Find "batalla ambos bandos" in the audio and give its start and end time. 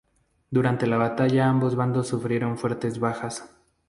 0.97-2.07